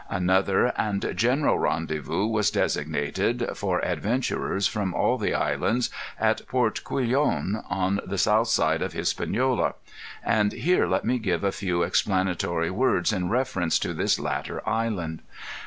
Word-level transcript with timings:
Another 0.09 0.73
and 0.79 1.11
general 1.15 1.59
rendezvous 1.59 2.25
was 2.25 2.49
designated, 2.49 3.47
for 3.53 3.85
adventurers 3.85 4.65
from 4.65 4.95
all 4.95 5.19
the 5.19 5.35
islands, 5.35 5.91
at 6.19 6.47
Port 6.47 6.83
Couillon, 6.83 7.63
on 7.69 7.99
the 8.03 8.17
south 8.17 8.47
side 8.47 8.81
of 8.81 8.93
Hispaniola. 8.93 9.75
And 10.25 10.53
here 10.53 10.87
let 10.87 11.05
me 11.05 11.19
give 11.19 11.43
a 11.43 11.51
few 11.51 11.83
explanatory 11.83 12.71
words 12.71 13.13
in 13.13 13.29
reference 13.29 13.77
to 13.77 13.93
this 13.93 14.19
latter 14.19 14.67
island. 14.67 15.21